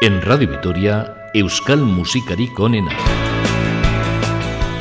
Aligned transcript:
En 0.00 0.20
Radio 0.22 0.48
Vitoria, 0.48 1.30
Euskal 1.34 1.78
Musikari 1.78 2.52
Onena. 2.58 2.90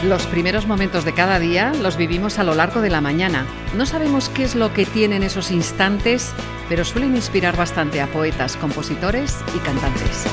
Los 0.03 0.25
primeros 0.25 0.65
momentos 0.65 1.05
de 1.05 1.13
cada 1.13 1.37
día 1.37 1.71
los 1.81 1.97
vivimos 1.97 2.39
a 2.39 2.43
lo 2.43 2.55
largo 2.55 2.81
de 2.81 2.89
la 2.89 2.99
mañana. 2.99 3.45
No 3.77 3.85
sabemos 3.85 4.29
qué 4.29 4.43
es 4.43 4.55
lo 4.55 4.73
que 4.73 4.87
tienen 4.87 5.21
esos 5.21 5.51
instantes, 5.51 6.33
pero 6.67 6.83
suelen 6.83 7.15
inspirar 7.15 7.55
bastante 7.55 8.01
a 8.01 8.07
poetas, 8.07 8.57
compositores 8.57 9.37
y 9.55 9.59
cantantes. 9.59 10.25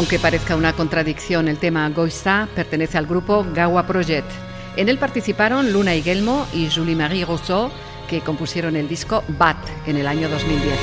Aunque 0.00 0.18
parezca 0.18 0.56
una 0.56 0.72
contradicción, 0.72 1.46
el 1.46 1.58
tema 1.58 1.86
Goista 1.90 2.48
pertenece 2.54 2.96
al 2.96 3.04
grupo 3.04 3.44
Gawa 3.54 3.86
Project. 3.86 4.30
En 4.76 4.88
él 4.88 4.96
participaron 4.96 5.74
Luna 5.74 5.92
Gelmo 5.92 6.46
y 6.54 6.70
Julie-Marie 6.70 7.26
Rousseau, 7.26 7.70
que 8.08 8.22
compusieron 8.22 8.76
el 8.76 8.88
disco 8.88 9.22
Bat 9.28 9.58
en 9.86 9.98
el 9.98 10.06
año 10.06 10.30
2010. 10.30 10.78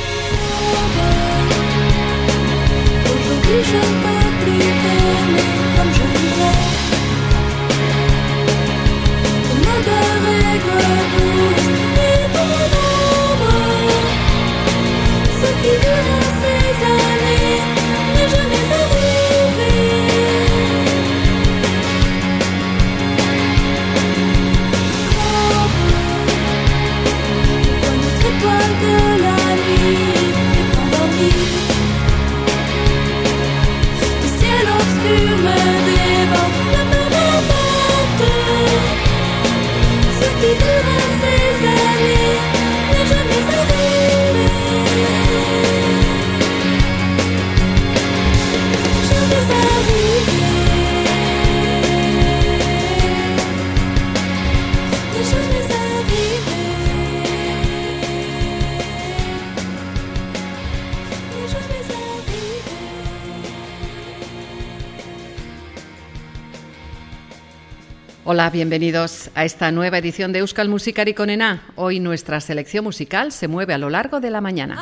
Hola, 68.30 68.50
bienvenidos 68.50 69.30
a 69.36 69.46
esta 69.46 69.72
nueva 69.72 70.00
edición 70.00 70.34
de 70.34 70.40
Euskal 70.40 70.68
Musikari 70.68 71.14
con 71.14 71.30
Hoy 71.78 72.02
nuestra 72.02 72.42
selección 72.42 72.84
musical 72.84 73.32
se 73.32 73.48
mueve 73.48 73.74
a 73.74 73.78
lo 73.78 73.90
largo 73.90 74.20
de 74.20 74.30
la 74.30 74.42
mañana. 74.42 74.76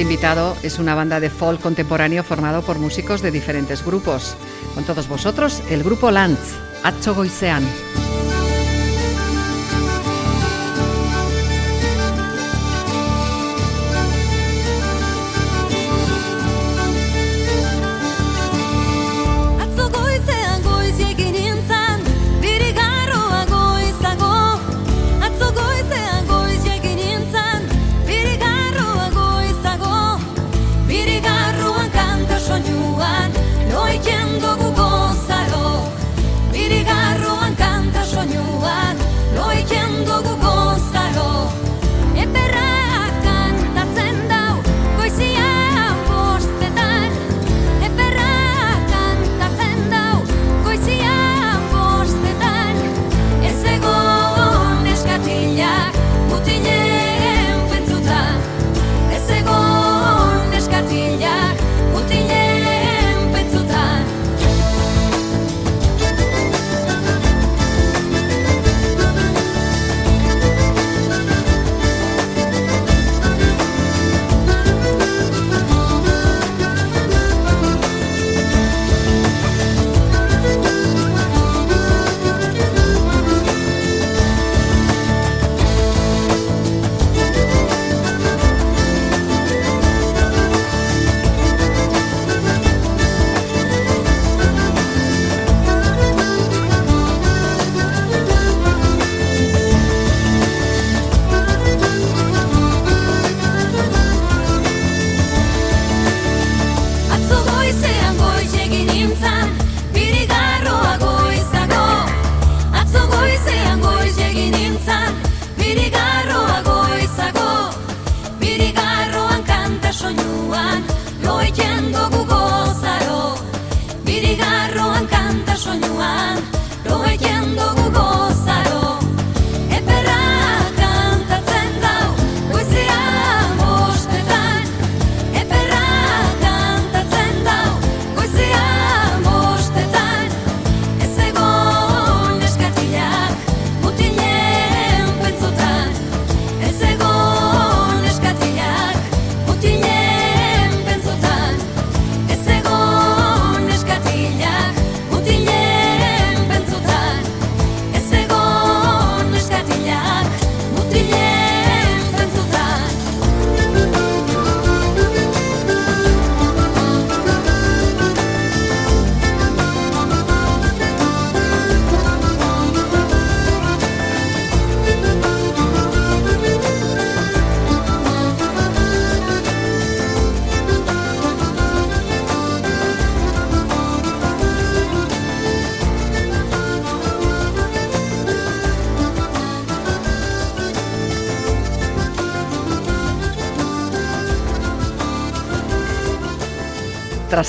Siguiente 0.00 0.14
invitado 0.14 0.56
es 0.62 0.78
una 0.78 0.94
banda 0.94 1.20
de 1.20 1.28
folk 1.28 1.60
contemporáneo 1.60 2.24
formado 2.24 2.62
por 2.62 2.78
músicos 2.78 3.20
de 3.20 3.30
diferentes 3.30 3.84
grupos. 3.84 4.34
Con 4.74 4.84
todos 4.84 5.08
vosotros, 5.08 5.62
el 5.68 5.82
grupo 5.82 6.10
Lantz, 6.10 6.56
Atzo 6.82 7.14
Goizean. 7.14 7.89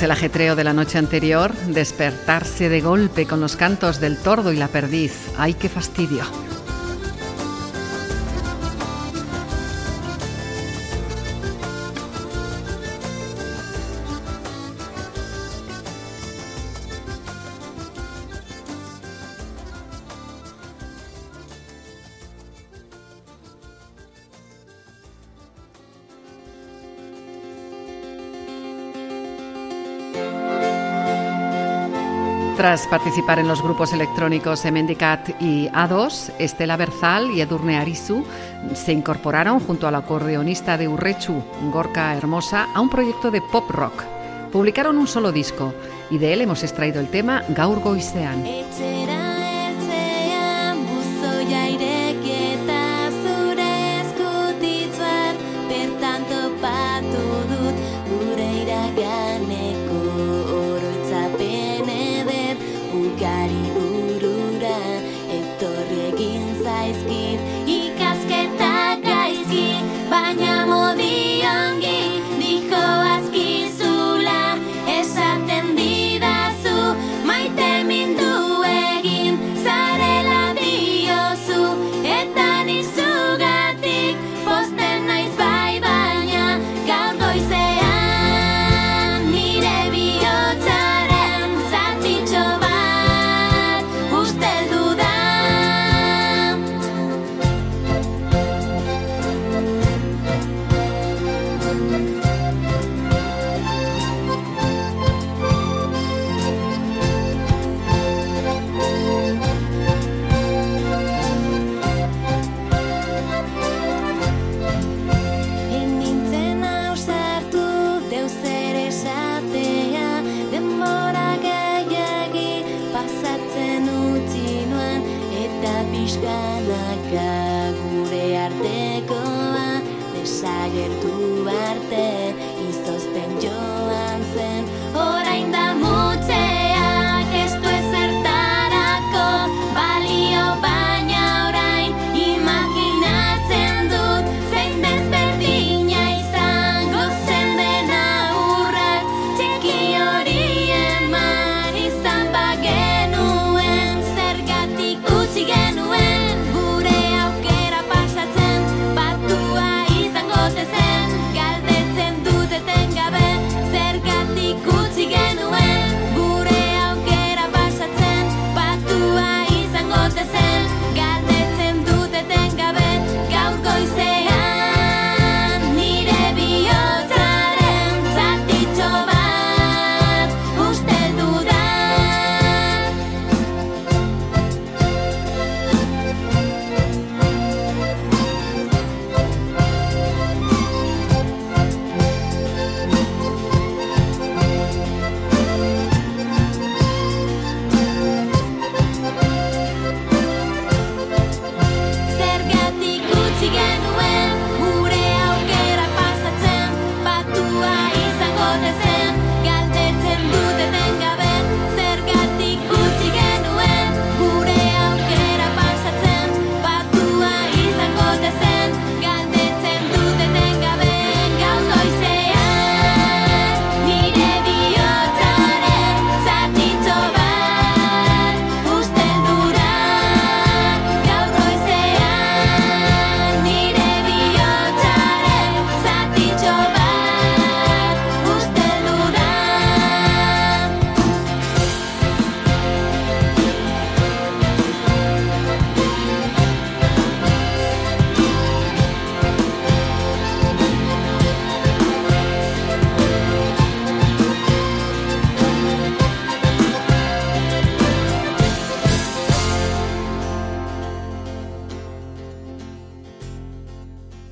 El 0.02 0.10
ajetreo 0.10 0.56
de 0.56 0.64
la 0.64 0.74
noche 0.74 0.98
anterior, 0.98 1.54
despertarse 1.68 2.70
de 2.70 2.82
golpe 2.82 3.28
con 3.28 3.40
los 3.40 3.56
cantos 3.56 4.00
del 4.00 4.18
tordo 4.18 4.52
y 4.52 4.58
la 4.58 4.68
perdiz. 4.68 5.14
¡Ay, 5.38 5.54
qué 5.54 5.70
fastidio! 5.70 6.24
Tras 32.72 32.88
participar 32.88 33.38
en 33.38 33.50
los 33.50 33.62
grupos 33.62 33.92
electrónicos 33.92 34.64
Emendicat 34.64 35.42
y 35.42 35.68
A2, 35.72 36.32
Estela 36.40 36.78
Berzal 36.78 37.30
y 37.32 37.42
Edurne 37.42 37.78
Arizu 37.78 38.24
se 38.76 38.94
incorporaron 38.94 39.60
junto 39.60 39.90
al 39.90 39.96
acordeonista 39.96 40.78
de 40.78 40.88
Urrechu, 40.88 41.44
Gorka 41.70 42.16
Hermosa, 42.16 42.70
a 42.74 42.80
un 42.80 42.90
proyecto 42.90 43.30
de 43.30 43.42
pop 43.42 43.70
rock. 43.72 44.06
Publicaron 44.54 44.98
un 44.98 45.08
solo 45.08 45.34
disco 45.34 45.74
y 46.10 46.18
de 46.18 46.32
él 46.32 46.40
hemos 46.40 46.64
extraído 46.64 47.02
el 47.02 47.10
tema 47.10 47.44
Gaur 47.50 47.82
Goizean. 47.82 48.42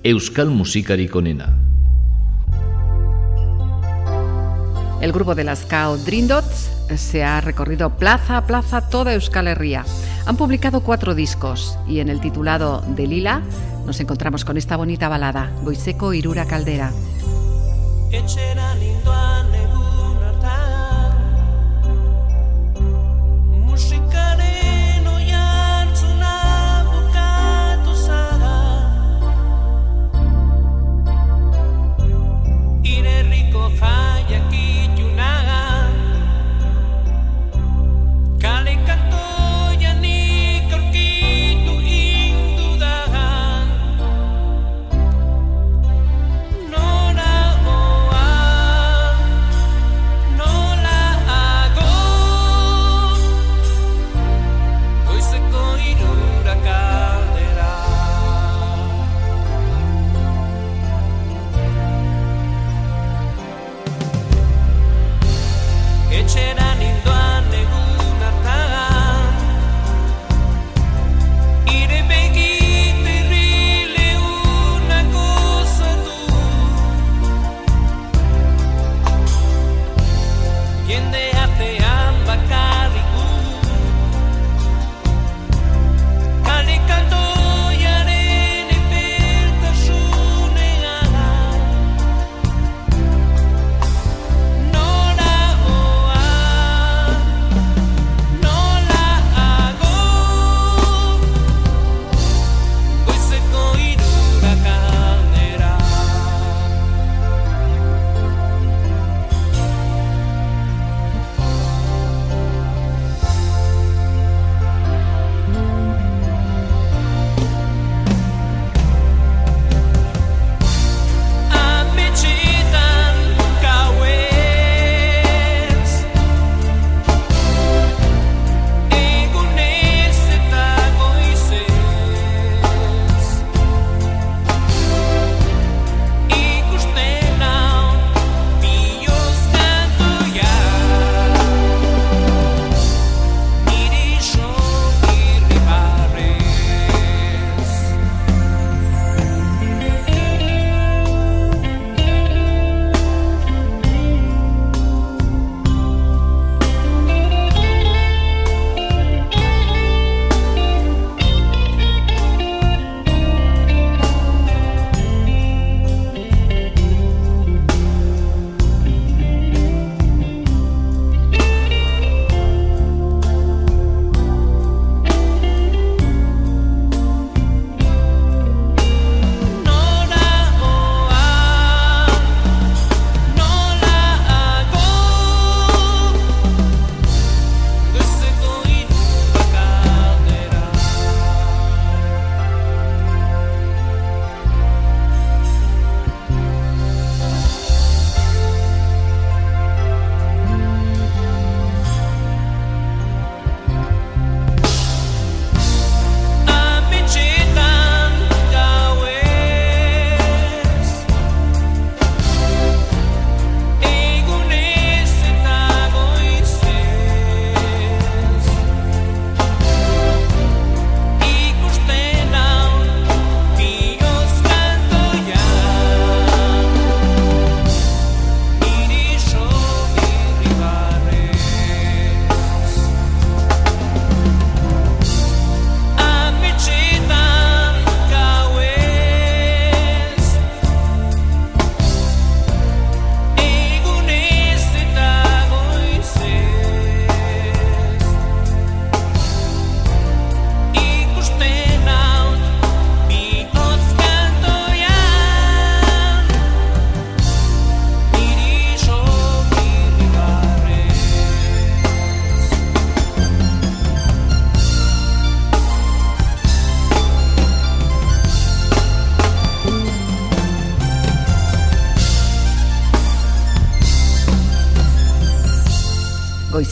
Euskal 0.10 0.50
Musikari 0.50 1.08
konena. 1.08 1.56
El 5.01 5.12
grupo 5.12 5.36
de 5.36 5.44
las 5.44 5.66
Cao 5.66 5.98
Dream 5.98 6.28
Dots 6.28 6.72
se 6.98 7.24
ha 7.24 7.42
recorrido 7.42 7.96
plaza 7.96 8.38
a 8.38 8.48
plaza 8.48 8.89
toda 8.89 9.13
Euskal 9.13 9.48
Herria. 9.48 9.86
Han 10.25 10.36
publicado 10.36 10.82
cuatro 10.82 11.13
discos 11.13 11.78
y 11.88 12.00
en 12.00 12.10
el 12.10 12.22
titulado 12.22 12.82
De 12.96 13.06
Lila 13.06 13.44
nos 13.86 14.00
encontramos 14.00 14.46
con 14.46 14.58
esta 14.58 14.78
bonita 14.78 15.10
balada, 15.10 15.51
Goiseco 15.62 16.12
Irura 16.12 16.48
Caldera. 16.48 16.92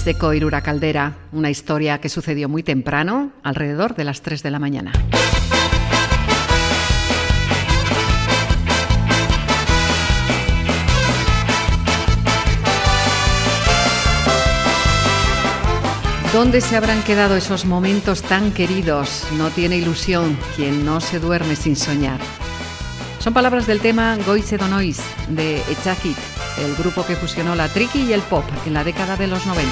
Goiseco 0.08 0.34
Irura 0.34 0.62
Caldera, 0.62 1.18
una 1.34 1.50
historia 1.50 2.00
que 2.00 2.08
sucedió 2.08 2.48
muy 2.48 2.64
temprano, 2.64 3.34
alrededor 3.44 3.94
de 3.94 4.06
las 4.06 4.22
3 4.22 4.42
de 4.42 4.52
la 4.52 4.58
mañana. 4.58 4.94
¿Dónde 16.32 16.62
se 16.62 16.78
habrán 16.78 17.04
quedado 17.04 17.36
esos 17.36 17.66
momentos 17.66 18.22
tan 18.22 18.54
queridos? 18.54 19.28
No 19.38 19.50
tiene 19.50 19.76
ilusión 19.76 20.38
quien 20.56 20.86
no 20.86 21.02
se 21.02 21.20
duerme 21.20 21.58
sin 21.58 21.76
soñar. 21.76 22.22
Son 23.20 23.34
palabras 23.34 23.68
del 23.68 23.82
tema 23.82 24.18
Goize 24.26 24.58
Donois 24.58 25.02
de 25.28 25.58
Echakit, 25.70 26.16
el 26.60 26.76
grupo 26.76 27.06
que 27.06 27.16
fusionó 27.16 27.56
la 27.56 27.70
triqui 27.70 28.04
y 28.04 28.14
el 28.14 28.22
pop 28.22 28.44
en 28.66 28.74
la 28.74 28.84
década 28.84 29.16
de 29.16 29.28
los 29.28 29.46
90. 29.46 29.72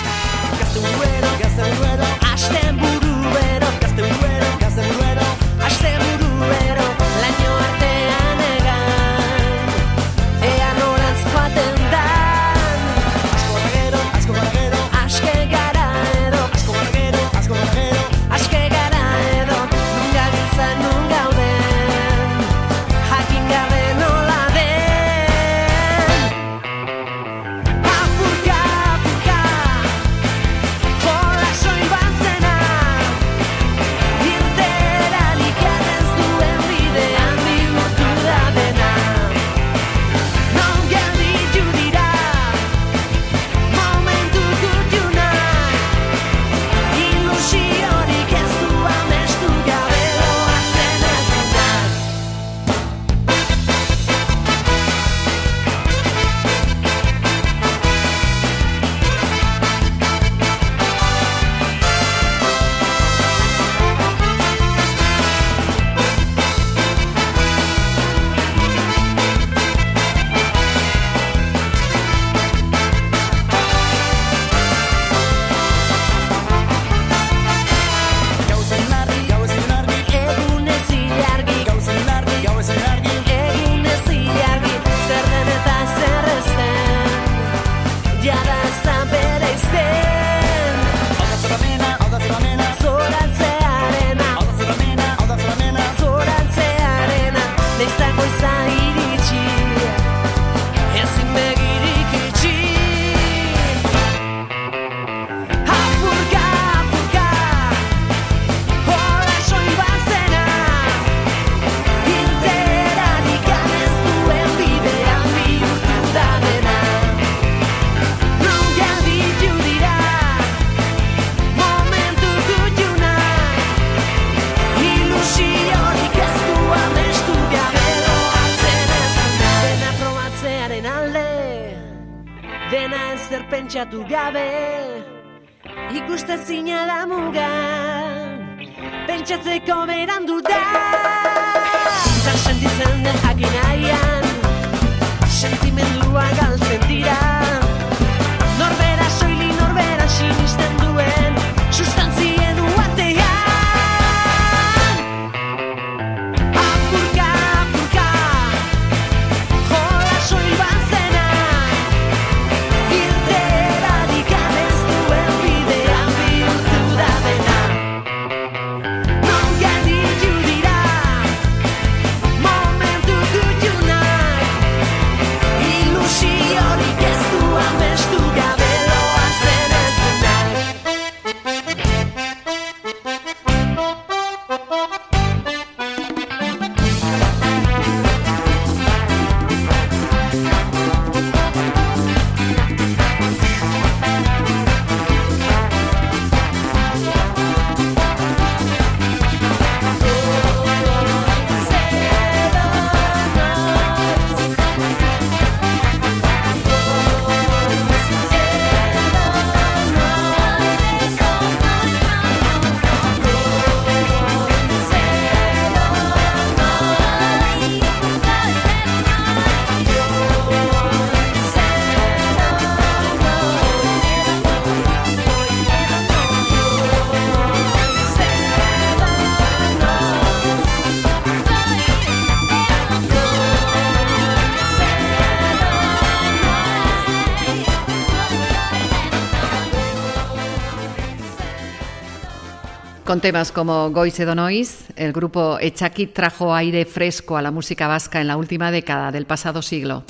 con 243.15 243.21
temas 243.21 243.53
como 243.53 243.91
Goise 243.91 244.25
Donois, 244.25 244.87
el 244.97 245.13
grupo 245.13 245.57
Echaki 245.57 246.07
trajo 246.07 246.53
aire 246.53 246.83
fresco 246.83 247.37
a 247.37 247.41
la 247.41 247.49
música 247.49 247.87
vasca 247.87 248.19
en 248.19 248.27
la 248.27 248.35
última 248.35 248.71
década 248.71 249.09
del 249.13 249.25
pasado 249.25 249.61
siglo. 249.61 250.03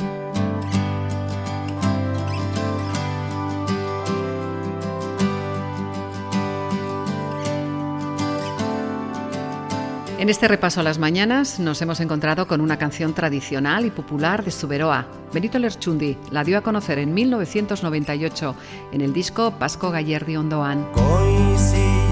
En 10.17 10.27
este 10.27 10.47
repaso 10.47 10.79
a 10.79 10.83
las 10.83 10.97
mañanas 10.97 11.59
nos 11.59 11.79
hemos 11.83 11.99
encontrado 11.99 12.47
con 12.47 12.59
una 12.59 12.79
canción 12.79 13.13
tradicional 13.13 13.85
y 13.85 13.91
popular 13.91 14.43
de 14.43 14.49
Suberoa. 14.49 15.05
Benito 15.31 15.59
Lerchundi 15.59 16.17
la 16.31 16.43
dio 16.43 16.57
a 16.57 16.61
conocer 16.61 16.97
en 16.97 17.13
1998 17.13 18.55
en 18.93 19.01
el 19.01 19.13
disco 19.13 19.51
Pasco 19.59 19.91
Gallerdi 19.91 20.37
Ondoan. 20.37 20.87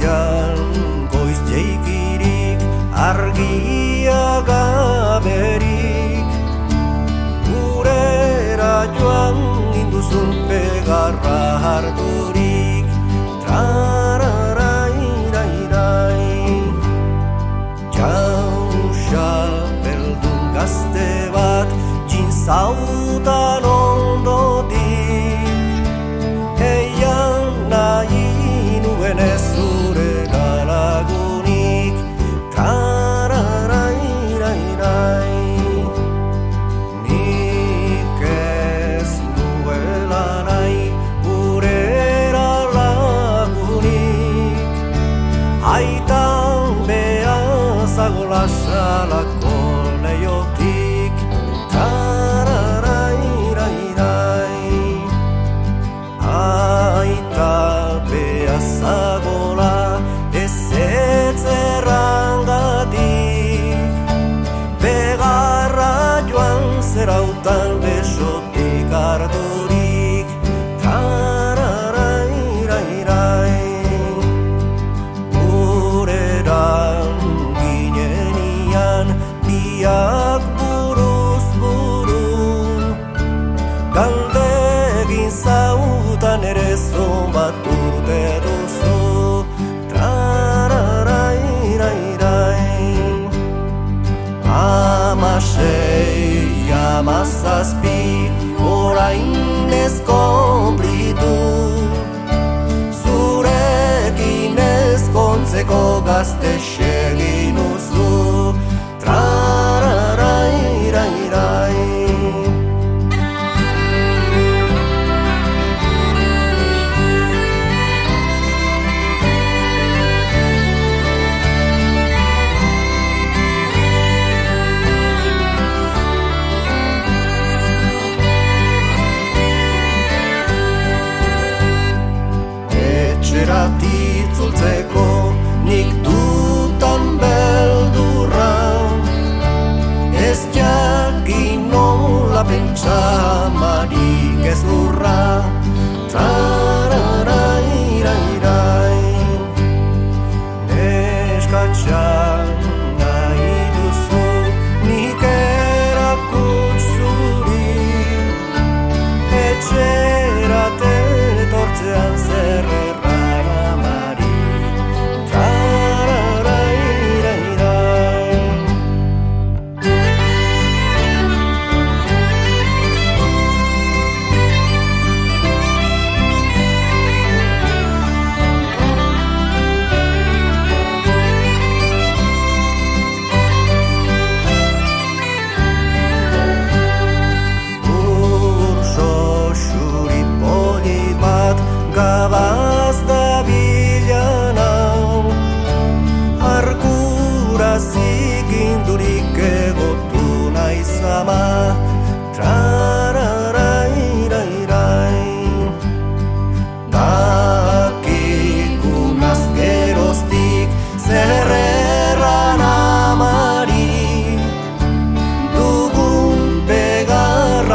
goian 0.04 1.08
goiz 1.12 1.40
jeikirik 1.50 2.60
argia 3.08 4.24
gaberik 4.50 6.30
urera 7.64 8.76
joan 9.00 9.38
induzun 9.82 10.32
pegarra 10.50 11.42
harturik. 11.66 12.43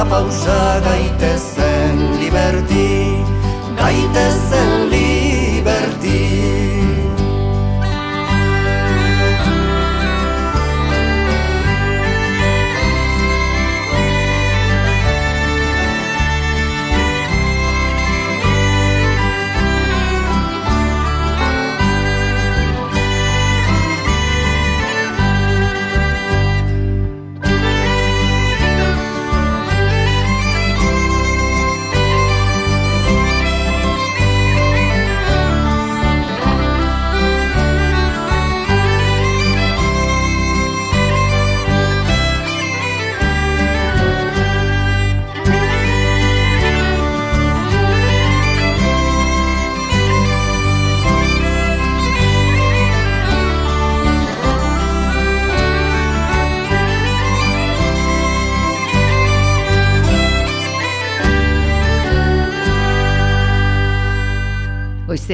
pausa 0.08 0.80
gaitezen 0.84 1.96
liberti, 2.20 2.88
gaitezen 3.76 4.47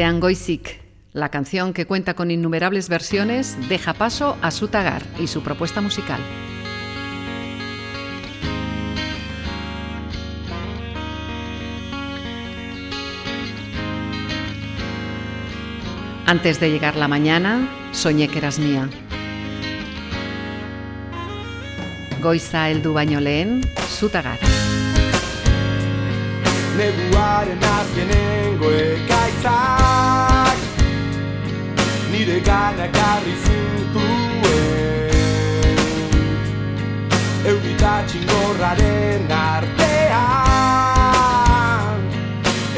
de 0.05 0.81
La 1.15 1.31
canción 1.31 1.73
que 1.73 1.87
cuenta 1.87 2.13
con 2.13 2.31
innumerables 2.31 2.91
versiones 2.91 3.57
deja 3.71 3.95
paso 3.95 4.37
a 4.43 4.51
su 4.51 4.69
tagar 4.69 5.03
y 5.19 5.29
su 5.29 5.43
propuesta 5.43 5.81
musical. 5.81 6.21
Antes 16.27 16.61
de 16.61 16.71
llegar 16.71 16.97
la 16.97 17.09
mañana, 17.09 17.67
soñé 17.93 18.29
que 18.29 18.39
eras 18.39 18.59
mía. 18.59 18.91
Goiza 22.21 22.69
heldu 22.69 22.93
baino 22.93 23.21
lehen, 23.21 23.63
Nire 32.15 32.39
gana 32.47 32.87
karri 32.97 33.33
zintuen 33.45 35.09
Eurita 37.53 37.95
txingorraren 38.07 39.33
artean 39.39 40.15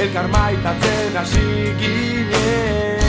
Elkar 0.05 0.27
maitatzen 0.37 1.13
hasi 1.21 1.45
ginen. 1.83 3.05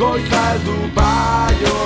Goiza 0.00 0.40
heldu 0.48 0.78
baino 0.96 1.76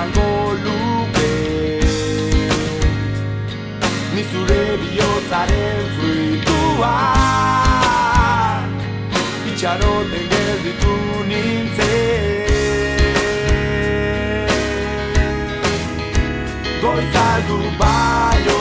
emango 0.00 0.52
luke. 0.64 1.32
Ni 4.14 4.22
zure 4.30 4.62
bihotzaren 4.80 5.82
fruitua. 5.94 6.94
Itxaroten 9.50 10.24
gelditu 10.32 10.94
nintzen. 11.30 12.38
Goizaldu 16.82 17.58
baino 17.80 18.59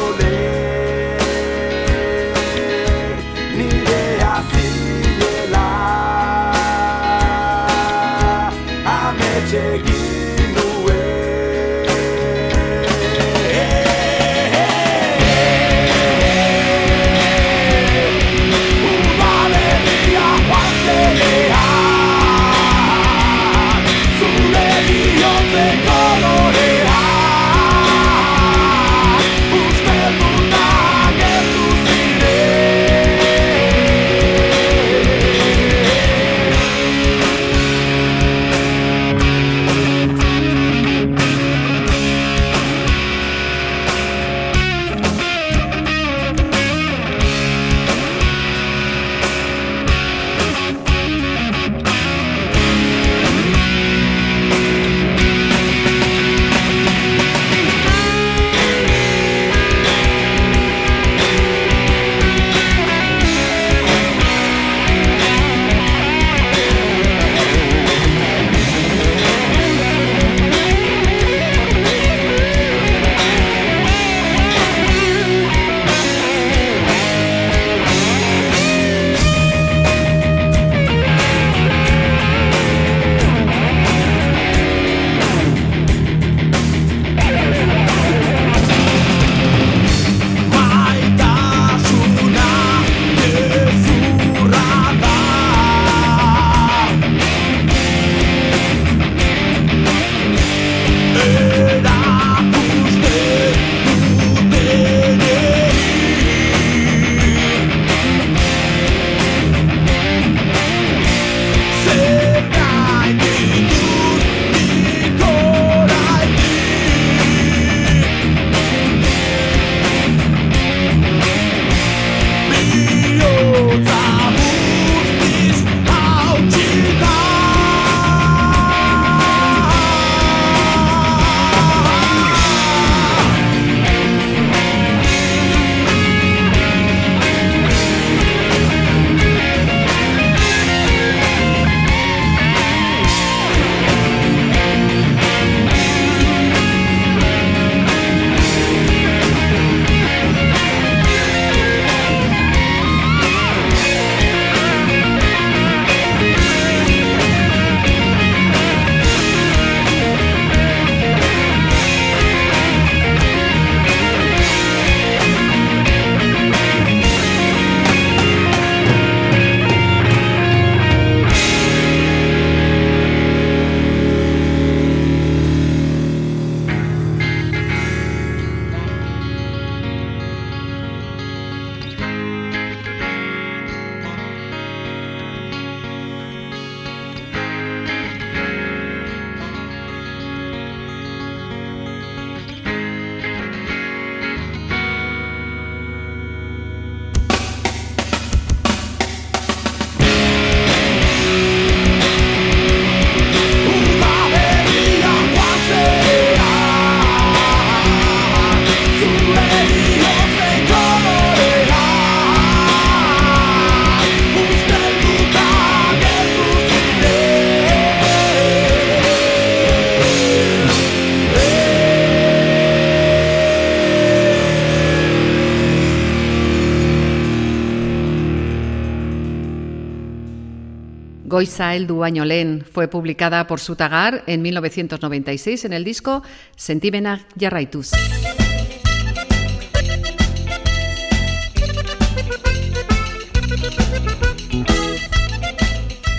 Goiza 231.30 231.76
el 231.76 231.86
baino 231.86 232.26
lehen 232.26 232.66
fue 232.66 232.88
publicada 232.88 233.46
por 233.46 233.60
Sutagar 233.60 234.24
en 234.26 234.42
1996 234.42 235.64
en 235.66 235.74
el 235.74 235.84
disco 235.84 236.24
Sentimenak 236.56 237.22
jarraituz. 237.40 237.92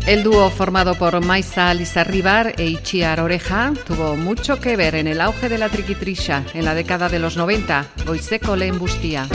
El 0.07 0.23
dúo 0.23 0.49
formado 0.51 0.95
por 0.95 1.25
Maisa 1.25 1.75
Lizarribar 1.75 2.55
e 2.57 2.67
Ichiar 2.67 3.21
Oreja 3.21 3.73
tuvo 3.85 4.15
mucho 4.15 4.61
que 4.61 4.77
ver 4.77 4.95
en 4.95 5.09
el 5.09 5.21
auge 5.21 5.49
de 5.49 5.59
la 5.59 5.69
triquitrisha 5.69 6.45
en 6.55 6.65
la 6.65 6.75
década 6.75 7.09
de 7.09 7.19
los 7.19 7.37
90, 7.37 7.85
Goizeco 8.07 8.55
lehen 8.55 8.79
bustia. 8.79 9.27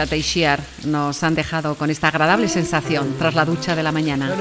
Maisha 0.00 0.10
Teixiar 0.10 0.60
nos 0.86 1.22
han 1.22 1.34
dejado 1.34 1.74
con 1.74 1.90
esta 1.90 2.08
agradable 2.08 2.48
sensación 2.48 3.16
tras 3.18 3.34
la 3.34 3.44
ducha 3.44 3.76
de 3.76 3.82
la 3.82 3.92
mañana. 3.92 4.34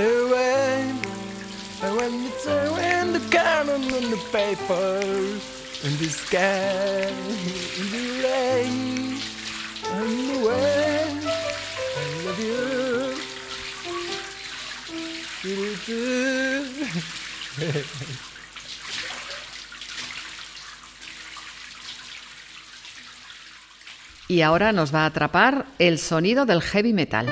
Y 24.32 24.42
ahora 24.42 24.72
nos 24.72 24.94
va 24.94 25.02
a 25.02 25.06
atrapar 25.08 25.66
el 25.80 25.98
sonido 25.98 26.46
del 26.46 26.62
heavy 26.62 26.94
metal. 26.94 27.26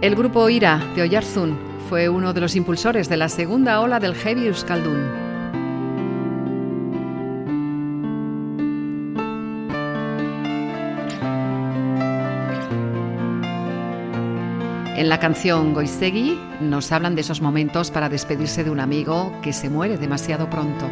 El 0.00 0.14
grupo 0.14 0.48
Ira 0.48 0.78
de 0.94 1.02
Oyarzún 1.02 1.58
fue 1.88 2.08
uno 2.08 2.32
de 2.32 2.40
los 2.40 2.54
impulsores 2.54 3.08
de 3.08 3.16
la 3.16 3.28
segunda 3.28 3.80
ola 3.80 3.98
del 3.98 4.14
heavy 4.14 4.46
euskaldun. 4.46 5.27
En 15.08 15.10
la 15.10 15.20
canción 15.20 15.72
Goisegi 15.72 16.38
nos 16.60 16.92
hablan 16.92 17.14
de 17.14 17.22
esos 17.22 17.40
momentos 17.40 17.90
para 17.90 18.10
despedirse 18.10 18.62
de 18.62 18.68
un 18.68 18.78
amigo 18.78 19.32
que 19.40 19.54
se 19.54 19.70
muere 19.70 19.96
demasiado 19.96 20.50
pronto. 20.50 20.86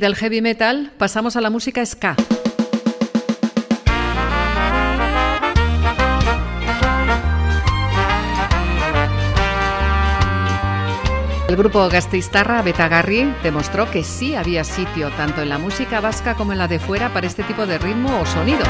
Del 0.00 0.16
heavy 0.16 0.40
metal 0.40 0.90
pasamos 0.96 1.36
a 1.36 1.40
la 1.40 1.50
música 1.50 1.84
ska. 1.84 2.16
El 11.48 11.56
grupo 11.56 11.88
gasteiztarra 11.88 12.62
Betagarri 12.62 13.34
demostró 13.42 13.90
que 13.90 14.02
sí 14.02 14.34
había 14.34 14.64
sitio 14.64 15.10
tanto 15.10 15.42
en 15.42 15.48
la 15.48 15.58
música 15.58 16.00
vasca 16.00 16.34
como 16.34 16.52
en 16.52 16.58
la 16.58 16.68
de 16.68 16.78
fuera 16.78 17.12
para 17.12 17.26
este 17.26 17.42
tipo 17.42 17.66
de 17.66 17.78
ritmo 17.78 18.20
o 18.20 18.24
sonido. 18.24 18.64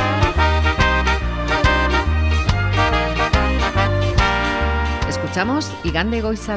Escuchamos 5.08 5.70
Igande 5.84 6.22
Goiza 6.22 6.56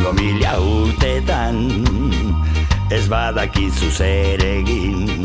Urrengo 0.00 0.12
mila 0.16 0.52
urtetan 0.58 1.84
Ez 2.90 3.08
badakizu 3.08 3.90
zer 3.90 4.40
egin. 4.40 5.24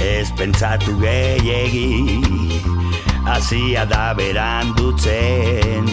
Ez 0.00 0.32
pentsatu 0.32 0.96
gehiegi 1.00 2.22
Azia 3.28 3.84
da 3.84 4.14
berandutzen 4.16 5.84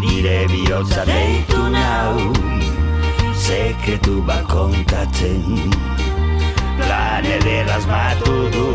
Nire 0.00 0.46
bihotza 0.48 1.04
deitu 1.04 1.68
nau 1.68 2.32
Sekretu 3.36 4.22
bat 4.24 4.48
kontatzen. 4.48 5.70
Plan 6.80 7.24
ederraz 7.24 7.84
matu 7.86 8.36
du 8.56 8.68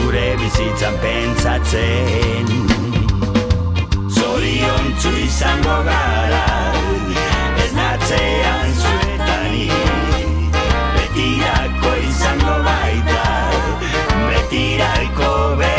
Gure 0.00 0.28
bizitzan 0.40 0.96
pentsatzen 1.04 2.71
Zorion 4.42 5.18
izango 5.24 5.74
gara. 5.86 6.46
Ez 7.64 7.72
natzean 7.76 8.72
zuetani 8.80 9.68
Betirako 10.96 11.92
izango 12.08 12.56
baita. 12.66 13.22
Betirako 14.26 15.30
berdin 15.60 15.71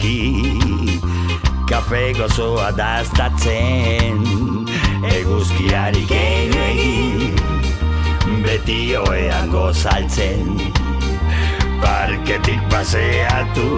ireki 0.00 1.00
Kafe 1.68 2.12
gozoa 2.18 2.70
daztatzen 2.76 4.24
Eguzkiari 5.04 6.06
keinu 6.06 6.58
egin 6.68 7.36
Beti 8.44 8.96
oean 8.96 9.48
gozaltzen 9.50 10.60
Parketik 11.80 12.60
paseatu 12.70 13.68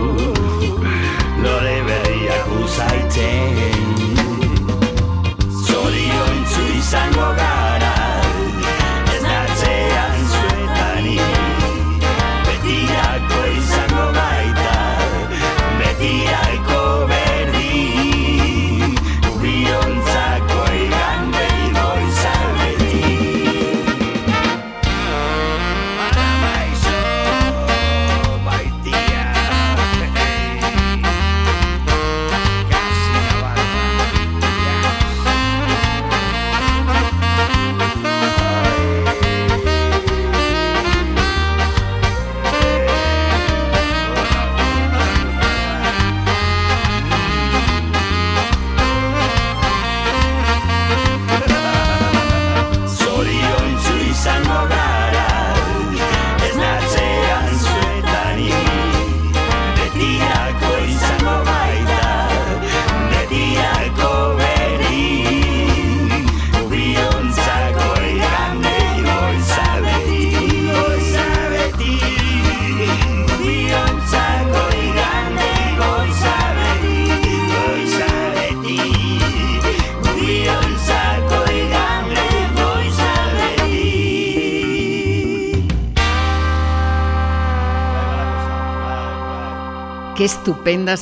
Lore 1.42 1.82
berriak 1.86 2.48
usaitzen 2.64 3.58
Zoriontzu 5.66 6.66
izango 6.78 7.30
gara 7.36 7.73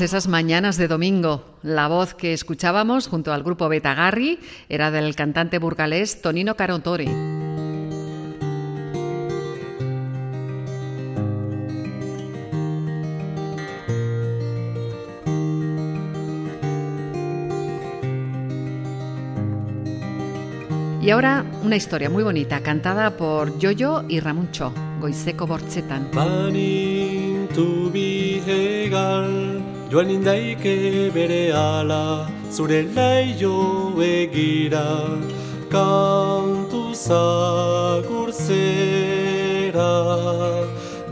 esas 0.00 0.28
mañanas 0.28 0.76
de 0.76 0.88
domingo. 0.88 1.44
La 1.62 1.88
voz 1.88 2.14
que 2.14 2.32
escuchábamos 2.32 3.08
junto 3.08 3.32
al 3.32 3.42
grupo 3.42 3.68
Betagarri 3.68 4.38
era 4.68 4.90
del 4.90 5.14
cantante 5.14 5.58
burgalés 5.58 6.22
Tonino 6.22 6.56
Carotori. 6.56 7.08
Y 21.02 21.10
ahora 21.10 21.44
una 21.64 21.74
historia 21.74 22.08
muy 22.08 22.22
bonita 22.22 22.60
cantada 22.60 23.16
por 23.16 23.58
Yoyo 23.58 24.04
y 24.08 24.20
Ramuncho, 24.20 24.72
Goiseco 25.00 25.48
Bortzetan. 25.48 26.08
Joan 29.92 30.08
indaike 30.08 31.12
bere 31.12 31.52
ala 31.52 32.26
Zure 32.50 32.80
laio 32.96 33.56
egira 34.00 34.84
Kantu 35.74 36.80
zagurzera 36.96 38.30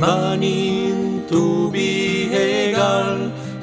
Banintu 0.01 1.43
bihegal. 1.75 3.21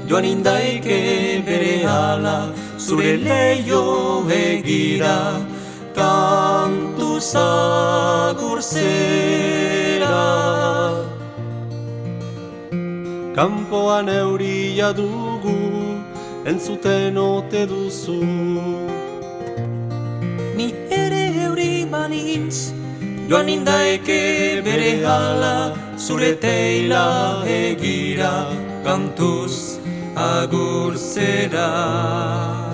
Joan 0.07 0.26
indaike 0.34 1.01
bere 1.49 1.76
ala 1.97 2.38
Zure 2.78 3.18
leio 3.18 3.84
egira 4.30 5.18
Kantu 5.97 7.09
zagurzera 7.34 8.78
Kanpoan 13.38 14.10
euria 14.10 14.92
dugu, 14.98 15.58
entzuten 16.44 17.18
ote 17.22 17.68
duzu. 17.70 18.18
Ni 20.58 20.74
ere 20.90 21.24
euri 21.46 21.86
banintz 21.92 22.74
Joan 23.30 23.48
indaeke 23.56 24.64
bere 24.66 25.04
hala 25.06 25.56
Zure 25.98 26.34
teila 26.42 27.44
egira 27.46 28.34
Kantuz 28.84 29.78
agurzera 30.16 31.68
Banintu 31.70 32.66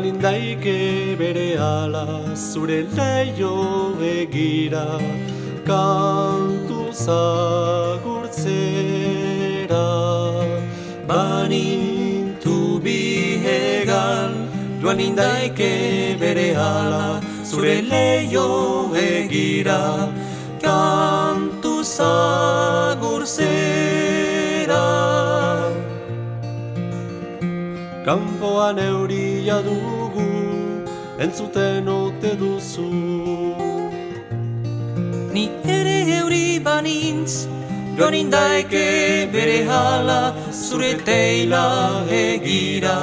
joan 0.00 0.08
indaike 0.14 1.16
bere 1.18 1.48
ala, 1.58 2.06
zure 2.34 2.80
leio 2.96 3.54
egira, 4.00 4.86
kantu 5.68 6.80
zagurtzera. 7.04 8.28
Banintu 11.10 12.56
bihegal, 12.84 14.32
joan 14.80 15.00
indaike 15.08 15.72
bere 16.22 16.48
ala, 16.56 17.20
zure 17.44 17.76
leio 17.92 18.48
egira, 18.94 19.82
kantu 20.64 21.74
zagurtzera. 21.96 23.60
Kanpoan 28.06 28.78
euria 29.40 29.62
dugu, 29.62 30.84
entzuten 31.18 31.88
ote 31.88 32.36
duzu. 32.36 32.90
Ni 35.32 35.48
ere 35.64 36.18
euri 36.18 36.60
banintz 36.60 37.46
Joan 37.96 38.30
bere 39.32 39.64
hala 39.64 40.34
Zure 40.52 40.94
teila 41.04 42.04
egira 42.10 42.98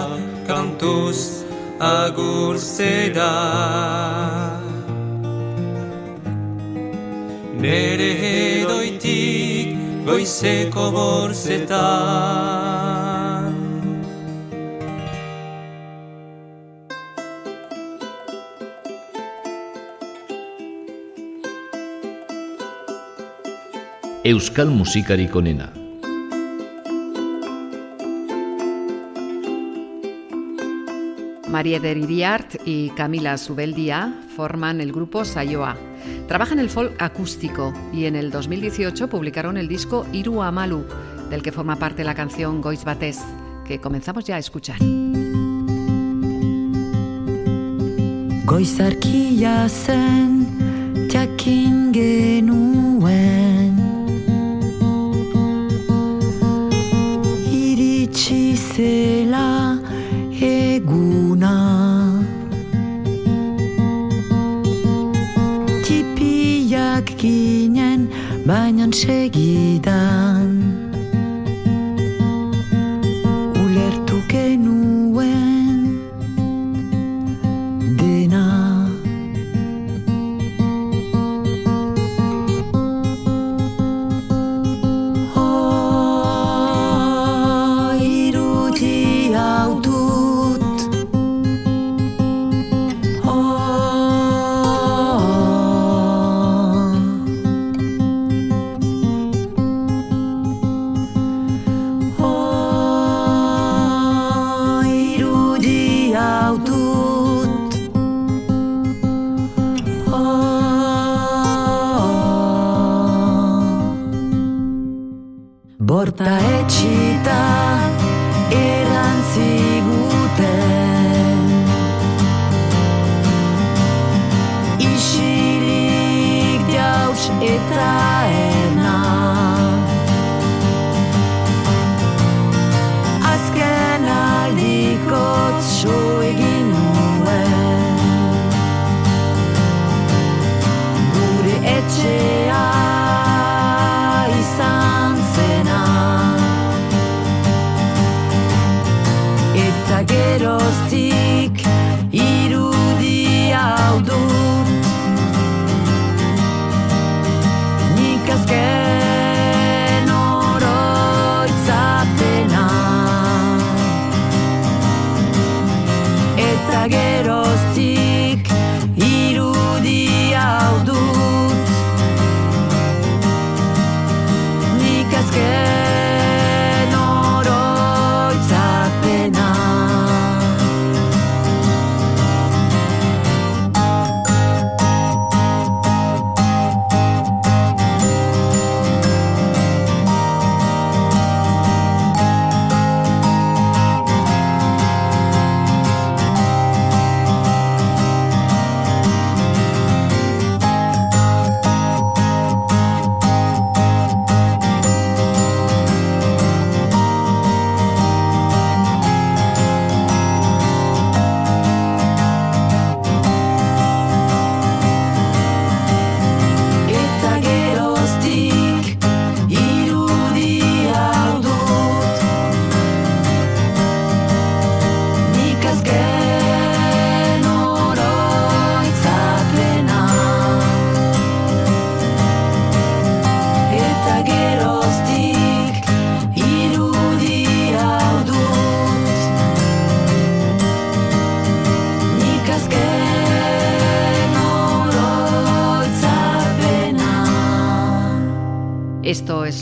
Kantuz 0.48 1.44
agurzera 1.80 3.32
Nere 7.62 8.12
edoitik 8.62 9.78
goizeko 10.06 10.92
borzetan 10.92 12.48
Euskal 24.28 24.68
musikarik 24.68 25.34
onena. 25.40 25.72
María 31.48 31.80
de 31.80 31.94
Iriart 31.94 32.56
y 32.66 32.90
Camila 32.90 33.38
Subeldia 33.38 34.14
forman 34.36 34.82
el 34.82 34.92
grupo 34.92 35.24
Sayoa. 35.24 35.78
Trabajan 36.28 36.60
el 36.60 36.70
folk 36.70 37.02
acústico 37.02 37.74
y 37.94 38.04
en 38.04 38.18
el 38.18 38.30
2018 38.30 39.08
publicaron 39.08 39.56
el 39.56 39.70
disco 39.70 40.06
Iru 40.12 40.42
Amalu, 40.42 40.84
del 41.30 41.42
que 41.42 41.54
forma 41.54 41.78
parte 41.78 42.04
la 42.04 42.14
canción 42.14 42.60
Goiz 42.60 42.84
Batés, 42.84 43.22
que 43.66 43.80
comenzamos 43.80 44.26
ya 44.26 44.36
a 44.36 44.40
escuchar. 44.40 44.80
Goizarkia 48.44 49.70
zen 49.70 51.08
jakin 51.10 51.94
genuen 51.94 53.37
zela 58.78 59.82
eguna. 60.40 61.56
Tipiak 65.86 67.08
ginen 67.18 68.06
baina 68.46 68.86
segidan 68.94 70.77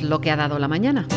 lo 0.09 0.21
que 0.21 0.31
ha 0.31 0.35
dado 0.35 0.59
la 0.59 0.67
mañana. 0.67 1.07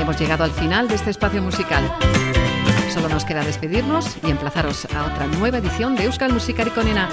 Hemos 0.00 0.20
llegado 0.20 0.44
al 0.44 0.52
final 0.52 0.88
de 0.88 0.94
este 0.94 1.10
espacio 1.10 1.42
musical. 1.42 1.82
Solo 2.90 3.08
nos 3.08 3.24
queda 3.24 3.42
despedirnos 3.42 4.16
y 4.22 4.30
emplazaros 4.30 4.86
a 4.94 5.04
otra 5.04 5.26
nueva 5.26 5.58
edición 5.58 5.96
de 5.96 6.04
Euskal 6.04 6.32
Musikari 6.32 6.70
Konena. 6.70 7.08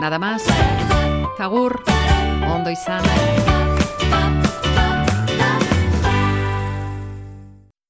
Nada 0.00 0.18
más. 0.18 0.44
Zagur, 1.36 1.82
ondo 2.46 2.70
izan. 2.70 3.02